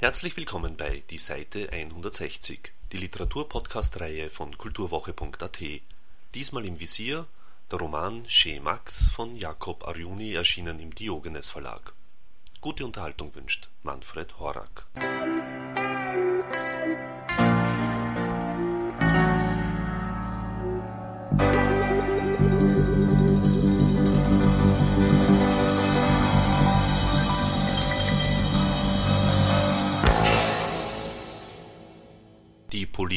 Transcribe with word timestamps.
Herzlich 0.00 0.34
willkommen 0.38 0.78
bei 0.78 1.02
Die 1.10 1.18
Seite 1.18 1.68
160, 1.70 2.72
die 2.90 2.96
Literaturpodcast-Reihe 2.96 4.30
von 4.30 4.56
kulturwoche.at. 4.56 5.58
Diesmal 6.34 6.64
im 6.64 6.80
Visier 6.80 7.26
der 7.70 7.80
Roman 7.80 8.24
Chez 8.24 8.62
Max 8.62 9.10
von 9.10 9.36
Jakob 9.36 9.86
Arjuni 9.86 10.32
erschienen 10.32 10.78
im 10.78 10.94
Diogenes 10.94 11.50
Verlag. 11.50 11.92
Gute 12.62 12.86
Unterhaltung 12.86 13.34
wünscht 13.34 13.68
Manfred 13.82 14.38
Horak. 14.38 14.86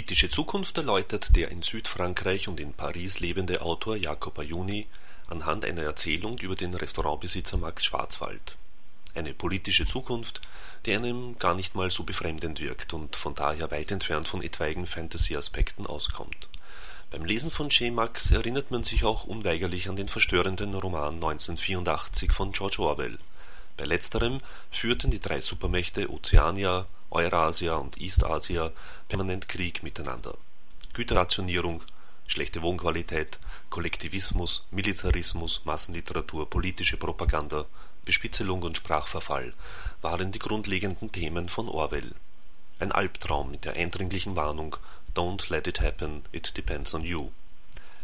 Politische 0.03 0.29
Zukunft 0.29 0.77
erläutert 0.77 1.33
der 1.33 1.49
in 1.49 1.61
Südfrankreich 1.61 2.49
und 2.49 2.59
in 2.59 2.73
Paris 2.73 3.21
lebende 3.21 3.61
Autor 3.61 3.95
Jacob 3.95 4.37
Ayuni 4.37 4.85
anhand 5.27 5.63
einer 5.63 5.83
Erzählung 5.83 6.37
über 6.39 6.55
den 6.55 6.73
Restaurantbesitzer 6.73 7.55
Max 7.55 7.85
Schwarzwald. 7.85 8.57
Eine 9.15 9.33
politische 9.33 9.85
Zukunft, 9.85 10.41
die 10.85 10.93
einem 10.93 11.39
gar 11.39 11.55
nicht 11.55 11.75
mal 11.75 11.89
so 11.89 12.03
befremdend 12.03 12.59
wirkt 12.59 12.93
und 12.93 13.15
von 13.15 13.33
daher 13.33 13.71
weit 13.71 13.91
entfernt 13.91 14.27
von 14.27 14.43
etwaigen 14.43 14.87
Fantasy-Aspekten 14.87 15.87
auskommt. 15.87 16.49
Beim 17.09 17.23
Lesen 17.23 17.49
von 17.49 17.69
Chez 17.69 17.93
Max 17.93 18.29
erinnert 18.29 18.71
man 18.71 18.83
sich 18.83 19.05
auch 19.05 19.23
unweigerlich 19.23 19.87
an 19.87 19.95
den 19.95 20.09
verstörenden 20.09 20.75
Roman 20.75 21.13
1984 21.13 22.33
von 22.33 22.51
George 22.51 22.79
Orwell. 22.79 23.19
Bei 23.77 23.85
letzterem 23.85 24.41
führten 24.69 25.11
die 25.11 25.21
drei 25.21 25.39
Supermächte 25.39 26.11
Ozeania, 26.11 26.87
Eurasia 27.13 27.75
und 27.75 27.99
Eastasia 28.01 28.71
permanent 29.07 29.47
Krieg 29.47 29.83
miteinander. 29.83 30.35
Güterrationierung, 30.93 31.83
schlechte 32.27 32.61
Wohnqualität, 32.61 33.39
Kollektivismus, 33.69 34.65
Militarismus, 34.71 35.61
Massenliteratur, 35.65 36.49
politische 36.49 36.97
Propaganda, 36.97 37.65
Bespitzelung 38.05 38.63
und 38.63 38.77
Sprachverfall 38.77 39.53
waren 40.01 40.31
die 40.31 40.39
grundlegenden 40.39 41.11
Themen 41.11 41.47
von 41.47 41.69
Orwell. 41.69 42.13
Ein 42.79 42.91
Albtraum 42.91 43.51
mit 43.51 43.65
der 43.65 43.73
eindringlichen 43.73 44.35
Warnung 44.35 44.75
Don't 45.15 45.49
let 45.49 45.67
it 45.67 45.79
happen, 45.79 46.23
it 46.31 46.57
depends 46.57 46.93
on 46.93 47.03
you. 47.03 47.31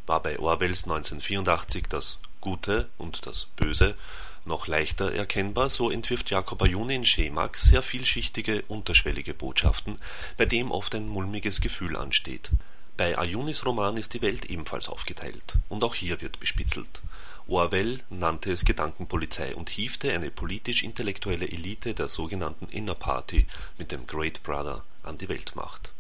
War 0.05 0.21
bei 0.21 0.39
Orwells 0.39 0.83
1984 0.83 1.87
das 1.89 2.19
Gute 2.39 2.89
und 2.97 3.25
das 3.25 3.47
Böse 3.55 3.95
noch 4.45 4.67
leichter 4.67 5.13
erkennbar, 5.13 5.69
so 5.69 5.89
entwirft 5.89 6.29
Jakob 6.29 6.61
Ayuni 6.61 6.95
in 6.95 7.05
Schemax 7.05 7.63
sehr 7.63 7.83
vielschichtige, 7.83 8.63
unterschwellige 8.67 9.33
Botschaften, 9.33 9.97
bei 10.37 10.45
dem 10.45 10.71
oft 10.71 10.95
ein 10.95 11.07
mulmiges 11.07 11.61
Gefühl 11.61 11.95
ansteht. 11.95 12.51
Bei 12.97 13.17
Ayunis 13.17 13.65
Roman 13.65 13.95
ist 13.95 14.13
die 14.13 14.21
Welt 14.21 14.45
ebenfalls 14.45 14.89
aufgeteilt, 14.89 15.55
und 15.69 15.83
auch 15.83 15.95
hier 15.95 16.19
wird 16.21 16.39
bespitzelt. 16.39 17.01
Orwell 17.47 18.01
nannte 18.09 18.51
es 18.51 18.65
Gedankenpolizei 18.65 19.55
und 19.55 19.69
hiefte 19.69 20.11
eine 20.13 20.29
politisch-intellektuelle 20.29 21.47
Elite 21.47 21.93
der 21.93 22.09
sogenannten 22.09 22.67
Inner 22.67 22.95
Party 22.95 23.47
mit 23.77 23.91
dem 23.91 24.05
Great 24.05 24.43
Brother 24.43 24.83
an 25.01 25.17
die 25.17 25.29
Weltmacht. 25.29 25.93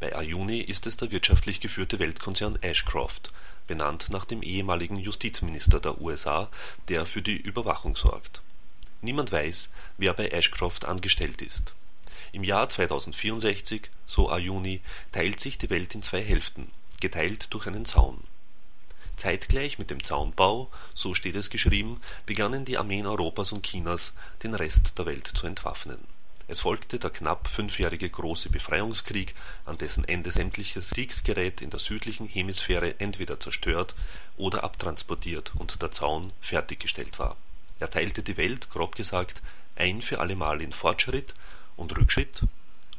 Bei 0.00 0.16
Ayuni 0.16 0.60
ist 0.60 0.86
es 0.86 0.96
der 0.96 1.10
wirtschaftlich 1.12 1.60
geführte 1.60 1.98
Weltkonzern 1.98 2.58
Ashcroft, 2.60 3.30
benannt 3.66 4.08
nach 4.10 4.24
dem 4.24 4.42
ehemaligen 4.42 4.98
Justizminister 4.98 5.80
der 5.80 6.00
USA, 6.00 6.48
der 6.88 7.06
für 7.06 7.22
die 7.22 7.36
Überwachung 7.36 7.96
sorgt. 7.96 8.42
Niemand 9.02 9.32
weiß, 9.32 9.70
wer 9.98 10.14
bei 10.14 10.28
Ashcroft 10.28 10.84
angestellt 10.84 11.42
ist. 11.42 11.74
Im 12.32 12.44
Jahr 12.44 12.68
2064, 12.68 13.90
so 14.06 14.30
Ayuni, 14.30 14.80
teilt 15.12 15.40
sich 15.40 15.58
die 15.58 15.70
Welt 15.70 15.94
in 15.94 16.02
zwei 16.02 16.22
Hälften, 16.22 16.70
geteilt 17.00 17.52
durch 17.52 17.66
einen 17.66 17.84
Zaun. 17.84 18.22
Zeitgleich 19.16 19.78
mit 19.78 19.90
dem 19.90 20.02
Zaunbau, 20.02 20.70
so 20.94 21.14
steht 21.14 21.36
es 21.36 21.50
geschrieben, 21.50 22.00
begannen 22.26 22.64
die 22.64 22.76
Armeen 22.76 23.06
Europas 23.06 23.52
und 23.52 23.64
Chinas, 23.64 24.12
den 24.42 24.54
Rest 24.54 24.98
der 24.98 25.06
Welt 25.06 25.26
zu 25.26 25.46
entwaffnen 25.46 26.15
es 26.48 26.60
folgte 26.60 26.98
der 26.98 27.10
knapp 27.10 27.48
fünfjährige 27.48 28.08
Große 28.08 28.50
Befreiungskrieg, 28.50 29.34
an 29.64 29.78
dessen 29.78 30.04
Ende 30.04 30.30
sämtliches 30.30 30.90
Kriegsgerät 30.90 31.60
in 31.60 31.70
der 31.70 31.80
südlichen 31.80 32.28
Hemisphäre 32.28 33.00
entweder 33.00 33.40
zerstört 33.40 33.94
oder 34.36 34.62
abtransportiert 34.62 35.52
und 35.56 35.82
der 35.82 35.90
Zaun 35.90 36.32
fertiggestellt 36.40 37.18
war. 37.18 37.36
Er 37.80 37.90
teilte 37.90 38.22
die 38.22 38.36
Welt, 38.36 38.70
grob 38.70 38.94
gesagt, 38.94 39.42
ein 39.74 40.02
für 40.02 40.20
allemal 40.20 40.62
in 40.62 40.72
Fortschritt 40.72 41.34
und 41.76 41.96
Rückschritt 41.96 42.42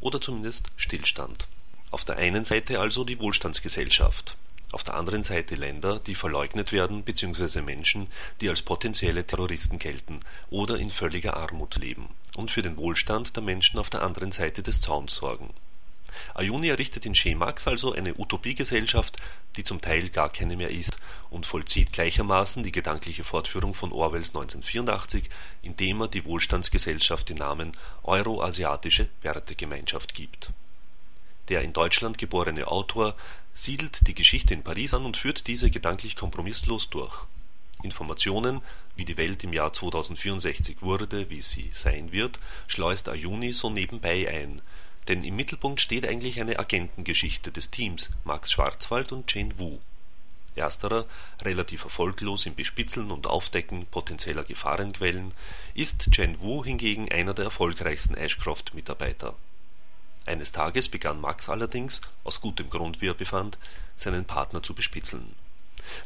oder 0.02 0.20
zumindest 0.22 0.68
Stillstand. 0.76 1.48
Auf 1.90 2.04
der 2.04 2.18
einen 2.18 2.44
Seite 2.44 2.80
also 2.80 3.06
die 3.06 3.20
Wohlstandsgesellschaft, 3.20 4.38
auf 4.72 4.84
der 4.84 4.96
anderen 4.96 5.24
Seite 5.24 5.56
Länder, 5.56 6.00
die 6.00 6.16
verleugnet 6.16 6.72
werden 6.72 7.04
bzw. 7.04 7.62
Menschen, 7.62 8.08
die 8.42 8.50
als 8.50 8.62
potenzielle 8.62 9.26
Terroristen 9.26 9.80
gelten 9.80 10.20
oder 10.50 10.78
in 10.78 10.92
völliger 10.92 11.38
Armut 11.38 11.76
leben 11.76 12.10
und 12.36 12.52
für 12.52 12.62
den 12.62 12.78
Wohlstand 12.78 13.36
der 13.36 13.44
Menschen 13.44 13.80
auf 13.80 13.90
der 13.90 14.02
anderen 14.02 14.32
Seite 14.32 14.64
des 14.64 14.82
Zauns 14.82 15.16
sorgen. 15.16 15.54
Ayuni 16.34 16.70
errichtet 16.70 17.06
in 17.06 17.16
Schemax 17.16 17.68
also 17.68 17.94
eine 17.94 18.18
Utopiegesellschaft, 18.18 19.18
die 19.56 19.64
zum 19.64 19.82
Teil 19.82 20.10
gar 20.10 20.30
keine 20.30 20.56
mehr 20.56 20.70
ist, 20.70 20.98
und 21.30 21.46
vollzieht 21.46 21.94
gleichermaßen 21.94 22.64
die 22.64 22.72
gedankliche 22.72 23.24
Fortführung 23.24 23.74
von 23.74 23.92
Orwells 23.92 24.30
1984, 24.30 25.30
indem 25.62 26.02
er 26.02 26.08
die 26.08 26.26
Wohlstandsgesellschaft 26.26 27.30
den 27.30 27.38
Namen 27.38 27.72
Euroasiatische 28.04 29.10
Wertegemeinschaft 29.22 30.14
gibt. 30.14 30.52
Der 31.50 31.62
in 31.62 31.74
Deutschland 31.74 32.18
geborene 32.18 32.68
Autor 32.68 33.16
siedelt 33.58 34.08
die 34.08 34.14
Geschichte 34.14 34.54
in 34.54 34.64
Paris 34.64 34.94
an 34.94 35.06
und 35.06 35.18
führt 35.18 35.48
diese 35.48 35.72
gedanklich 35.72 36.16
kompromisslos 36.16 36.90
durch 36.90 37.26
Informationen, 37.82 38.62
wie 38.96 39.06
die 39.06 39.18
Welt 39.18 39.44
im 39.44 39.54
Jahr 39.54 39.74
2064 39.74 40.82
wurde, 40.82 41.30
wie 41.30 41.42
sie 41.42 41.72
sein 41.74 42.12
wird, 42.12 42.40
schleust 42.68 43.10
Ayuni 43.10 43.54
so 43.54 43.70
nebenbei 43.70 44.30
ein, 44.30 44.62
denn 45.08 45.24
im 45.24 45.36
Mittelpunkt 45.36 45.82
steht 45.82 46.08
eigentlich 46.08 46.40
eine 46.40 46.60
Agentengeschichte 46.60 47.52
des 47.52 47.72
Teams 47.72 48.12
Max 48.26 48.52
Schwarzwald 48.52 49.12
und 49.12 49.34
Jane 49.34 49.58
Wu. 49.58 49.80
Ersterer, 50.56 51.06
relativ 51.42 51.84
erfolglos 51.84 52.46
im 52.46 52.56
Bespitzeln 52.56 53.12
und 53.12 53.28
Aufdecken 53.28 53.86
potenzieller 53.88 54.44
Gefahrenquellen, 54.44 55.34
ist 55.74 56.10
Jane 56.12 56.40
Wu 56.42 56.64
hingegen 56.64 57.12
einer 57.12 57.34
der 57.34 57.46
erfolgreichsten 57.46 58.16
Ashcroft-Mitarbeiter. 58.16 59.36
Eines 60.28 60.52
Tages 60.52 60.90
begann 60.90 61.20
Max 61.20 61.50
allerdings, 61.50 62.02
aus 62.24 62.42
gutem 62.42 62.70
Grund 62.70 63.02
wie 63.02 63.08
er 63.08 63.16
befand, 63.16 63.58
seinen 63.96 64.26
Partner 64.26 64.62
zu 64.62 64.76
bespitzeln 64.76 65.34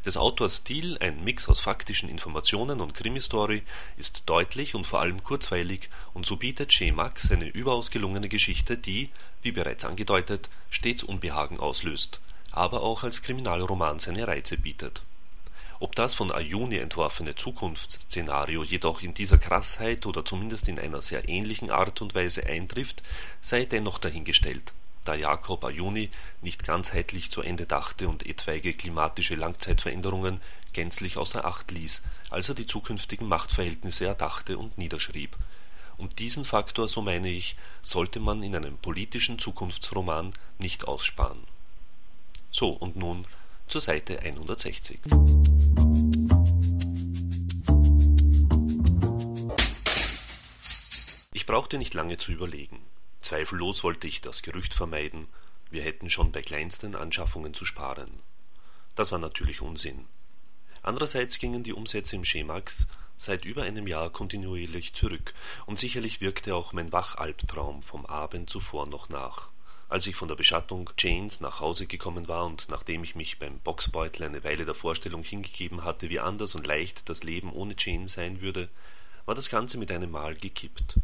des 0.06 0.18
Autors 0.18 0.58
Stil, 0.58 0.98
ein 1.00 1.24
Mix 1.24 1.48
aus 1.50 1.60
faktischen 1.60 2.10
Informationen 2.10 2.82
und 2.82 2.94
Krimistory, 2.94 3.64
ist 3.98 4.24
deutlich 4.26 4.76
und 4.76 4.88
vor 4.88 5.00
allem 5.00 5.24
kurzweilig 5.24 5.90
und 6.14 6.26
so 6.26 6.38
bietet 6.38 6.70
Chez 6.72 6.92
Max 6.94 7.32
eine 7.32 7.48
überaus 7.48 7.92
gelungene 7.92 8.30
Geschichte, 8.30 8.78
die, 8.78 9.10
wie 9.42 9.52
bereits 9.52 9.86
angedeutet, 9.86 10.50
stets 10.70 11.04
Unbehagen 11.04 11.60
auslöst, 11.60 12.20
aber 12.52 12.82
auch 12.82 13.04
als 13.04 13.22
Kriminalroman 13.22 14.00
seine 14.00 14.28
Reize 14.28 14.58
bietet. 14.58 15.04
Ob 15.82 15.96
das 15.96 16.14
von 16.14 16.32
Ayuni 16.32 16.78
entworfene 16.78 17.36
Zukunftsszenario 17.36 18.64
jedoch 18.64 19.02
in 19.02 19.14
dieser 19.14 19.38
Krassheit 19.38 20.06
oder 20.06 20.24
zumindest 20.24 20.70
in 20.70 20.80
einer 20.80 21.02
sehr 21.02 21.28
ähnlichen 21.28 21.72
Art 21.72 22.02
und 22.02 22.16
Weise 22.16 22.46
eintrifft, 22.46 23.04
sei 23.42 23.66
dennoch 23.66 23.98
dahingestellt 23.98 24.74
da 25.04 25.16
Jakob 25.16 25.64
Ayuni 25.66 26.10
nicht 26.42 26.64
ganzheitlich 26.64 27.32
zu 27.32 27.42
Ende 27.42 27.66
dachte 27.66 28.08
und 28.08 28.26
etwaige 28.26 28.74
klimatische 28.74 29.36
Langzeitveränderungen 29.36 30.40
gänzlich 30.74 31.18
außer 31.18 31.44
Acht 31.44 31.72
ließ, 31.72 32.04
als 32.30 32.50
er 32.50 32.56
die 32.56 32.66
zukünftigen 32.66 33.28
Machtverhältnisse 33.28 34.06
erdachte 34.06 34.58
und 34.58 34.78
niederschrieb. 34.78 35.36
Und 35.98 36.20
diesen 36.20 36.46
Faktor, 36.46 36.88
so 36.88 37.02
meine 37.02 37.30
ich, 37.30 37.56
sollte 37.82 38.20
man 38.20 38.42
in 38.44 38.56
einem 38.56 38.78
politischen 38.78 39.40
Zukunftsroman 39.40 40.34
nicht 40.60 40.88
aussparen. 40.88 41.44
So, 42.52 42.70
und 42.70 42.96
nun 42.96 43.26
zur 43.72 43.80
Seite 43.80 44.20
160. 44.20 45.00
Ich 51.32 51.46
brauchte 51.46 51.78
nicht 51.78 51.94
lange 51.94 52.18
zu 52.18 52.34
überlegen. 52.34 52.82
Zweifellos 53.22 53.86
wollte 53.86 54.10
ich 54.10 54.20
das 54.20 54.42
Gerücht 54.42 54.74
vermeiden, 54.74 55.30
wir 55.70 55.84
hätten 55.84 56.10
schon 56.10 56.34
bei 56.34 56.42
kleinsten 56.42 56.96
Anschaffungen 56.96 57.54
zu 57.54 57.64
sparen. 57.64 58.12
Das 58.96 59.14
war 59.14 59.20
natürlich 59.20 59.62
Unsinn. 59.62 60.06
Andererseits 60.84 61.40
gingen 61.40 61.64
die 61.64 61.72
Umsätze 61.72 62.18
im 62.18 62.26
Schemax 62.26 62.88
seit 63.16 63.46
über 63.46 63.64
einem 63.64 63.88
Jahr 63.88 64.10
kontinuierlich 64.10 64.94
zurück, 64.94 65.34
und 65.66 65.80
sicherlich 65.80 66.20
wirkte 66.20 66.56
auch 66.56 66.74
mein 66.74 66.92
Wachalbtraum 66.92 67.84
vom 67.84 68.06
Abend 68.06 68.50
zuvor 68.50 68.86
noch 68.88 69.08
nach. 69.08 69.52
Als 69.92 70.08
ich 70.08 70.16
von 70.16 70.30
der 70.30 70.36
Beschattung 70.36 70.90
Janes 70.98 71.42
nach 71.42 71.60
Hause 71.60 71.86
gekommen 71.86 72.30
war 72.30 72.46
und 72.46 72.70
nachdem 72.70 73.04
ich 73.04 73.16
mich 73.16 73.40
beim 73.40 73.60
Boxbeutel 73.60 74.24
eine 74.24 74.42
Weile 74.42 74.64
der 74.64 74.74
Vorstellung 74.74 75.22
hingegeben 75.22 75.84
hatte, 75.84 76.10
wie 76.10 76.22
anders 76.22 76.56
und 76.56 76.66
leicht 76.66 77.10
das 77.10 77.24
Leben 77.24 77.52
ohne 77.52 77.76
Jane 77.78 78.08
sein 78.08 78.40
würde, 78.40 78.70
war 79.26 79.36
das 79.36 79.50
Ganze 79.50 79.78
mit 79.78 79.92
einem 79.92 80.10
Mal 80.10 80.36
gekippt. 80.36 80.96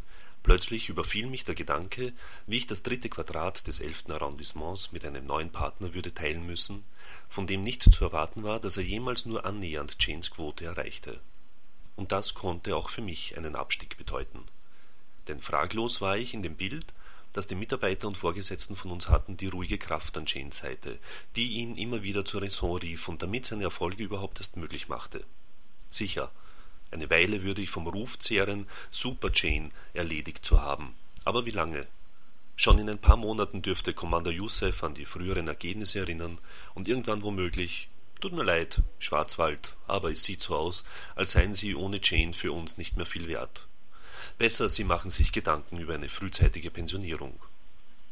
Plötzlich 0.42 0.88
überfiel 0.88 1.26
mich 1.26 1.44
der 1.44 1.54
Gedanke, 1.54 2.14
wie 2.46 2.56
ich 2.56 2.66
das 2.66 2.82
dritte 2.82 3.10
Quadrat 3.10 3.66
des 3.66 3.80
elften 3.80 4.10
Arrondissements 4.10 4.90
mit 4.90 5.04
einem 5.04 5.26
neuen 5.26 5.52
Partner 5.52 5.92
würde 5.92 6.14
teilen 6.14 6.46
müssen, 6.46 6.82
von 7.28 7.46
dem 7.46 7.62
nicht 7.62 7.82
zu 7.92 8.04
erwarten 8.06 8.42
war, 8.42 8.58
dass 8.58 8.78
er 8.78 8.84
jemals 8.84 9.26
nur 9.26 9.44
annähernd 9.44 9.98
Janes 10.00 10.30
Quote 10.30 10.64
erreichte. 10.64 11.20
Und 11.96 12.12
das 12.12 12.32
konnte 12.32 12.74
auch 12.74 12.88
für 12.88 13.02
mich 13.02 13.36
einen 13.36 13.54
Abstieg 13.54 13.98
bedeuten. 13.98 14.46
Denn 15.26 15.42
fraglos 15.42 16.00
war 16.00 16.16
ich 16.16 16.32
in 16.32 16.42
dem 16.42 16.56
Bild, 16.56 16.94
das 17.32 17.46
die 17.46 17.54
Mitarbeiter 17.54 18.08
und 18.08 18.18
Vorgesetzten 18.18 18.76
von 18.76 18.90
uns 18.90 19.08
hatten, 19.08 19.36
die 19.36 19.48
ruhige 19.48 19.78
Kraft 19.78 20.16
an 20.16 20.24
Janes 20.26 20.58
Seite, 20.58 20.98
die 21.36 21.54
ihn 21.54 21.76
immer 21.76 22.02
wieder 22.02 22.24
zur 22.24 22.42
Raison 22.42 22.76
rief 22.78 23.08
und 23.08 23.22
damit 23.22 23.46
seine 23.46 23.64
Erfolge 23.64 24.02
überhaupt 24.02 24.38
erst 24.38 24.56
möglich 24.56 24.88
machte. 24.88 25.24
Sicher, 25.90 26.30
eine 26.90 27.10
Weile 27.10 27.42
würde 27.42 27.62
ich 27.62 27.70
vom 27.70 27.86
Ruf 27.86 28.18
zehren, 28.18 28.66
Super 28.90 29.30
Jane 29.32 29.68
erledigt 29.94 30.44
zu 30.44 30.62
haben. 30.62 30.94
Aber 31.24 31.44
wie 31.44 31.50
lange? 31.50 31.86
Schon 32.56 32.78
in 32.78 32.88
ein 32.88 32.98
paar 32.98 33.16
Monaten 33.16 33.62
dürfte 33.62 33.94
Commander 33.94 34.30
Youssef 34.30 34.82
an 34.82 34.94
die 34.94 35.06
früheren 35.06 35.46
Ergebnisse 35.46 36.00
erinnern 36.00 36.38
und 36.74 36.88
irgendwann 36.88 37.22
womöglich 37.22 37.88
Tut 38.20 38.32
mir 38.32 38.42
leid, 38.42 38.82
Schwarzwald, 38.98 39.76
aber 39.86 40.10
es 40.10 40.24
sieht 40.24 40.42
so 40.42 40.56
aus, 40.56 40.82
als 41.14 41.32
seien 41.32 41.54
Sie 41.54 41.76
ohne 41.76 42.00
Jane 42.02 42.32
für 42.32 42.50
uns 42.50 42.76
nicht 42.76 42.96
mehr 42.96 43.06
viel 43.06 43.28
wert. 43.28 43.67
Besser, 44.38 44.68
Sie 44.68 44.84
machen 44.84 45.10
sich 45.10 45.32
Gedanken 45.32 45.78
über 45.78 45.94
eine 45.94 46.08
frühzeitige 46.08 46.70
Pensionierung. 46.70 47.34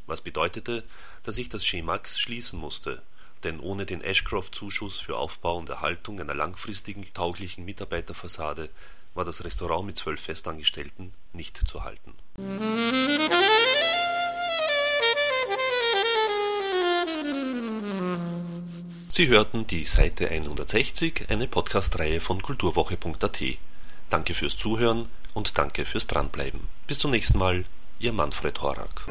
Was 0.08 0.20
bedeutete, 0.20 0.82
dass 1.22 1.38
ich 1.38 1.48
das 1.48 1.64
Schemax 1.64 2.18
schließen 2.18 2.58
musste, 2.58 3.00
denn 3.44 3.60
ohne 3.60 3.86
den 3.86 4.02
Ashcroft-Zuschuss 4.02 4.98
für 4.98 5.16
Aufbau 5.16 5.56
und 5.56 5.68
Erhaltung 5.68 6.20
einer 6.20 6.34
langfristigen 6.34 7.06
tauglichen 7.14 7.64
Mitarbeiterfassade 7.64 8.70
war 9.14 9.24
das 9.24 9.44
Restaurant 9.44 9.86
mit 9.86 9.98
zwölf 9.98 10.20
Festangestellten 10.20 11.12
nicht 11.32 11.56
zu 11.56 11.84
halten. 11.84 12.12
Sie 19.08 19.28
hörten 19.28 19.68
die 19.68 19.84
Seite 19.84 20.28
160, 20.28 21.26
eine 21.30 21.46
Podcast-Reihe 21.46 22.20
von 22.20 22.42
kulturwoche.at. 22.42 23.42
Danke 24.10 24.34
fürs 24.34 24.58
Zuhören 24.58 25.08
und 25.36 25.58
danke 25.58 25.84
fürs 25.84 26.06
Dranbleiben. 26.06 26.60
Bis 26.86 26.98
zum 26.98 27.10
nächsten 27.10 27.38
Mal, 27.38 27.64
Ihr 28.00 28.12
Manfred 28.12 28.62
Horak. 28.62 29.06